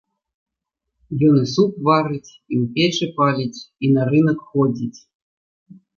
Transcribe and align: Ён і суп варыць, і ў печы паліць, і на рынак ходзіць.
Ён 1.27 1.35
і 1.41 1.43
суп 1.55 1.71
варыць, 1.89 2.31
і 2.53 2.59
ў 2.61 2.63
печы 2.77 3.05
паліць, 3.19 3.59
і 3.85 3.93
на 3.99 4.11
рынак 4.11 4.37
ходзіць. 4.55 4.99